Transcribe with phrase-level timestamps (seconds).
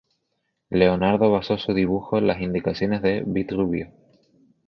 [0.71, 3.91] Leonardo basó su dibujo en las indicaciones de Vitruvio.